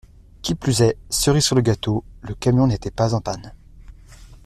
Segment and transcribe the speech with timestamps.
[0.41, 3.53] Qui plus est, cerise sur le gâteau: le camion n’était pas en panne.